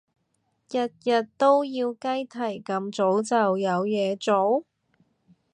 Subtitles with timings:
[0.71, 4.65] 日日都要雞啼咁早就有嘢做？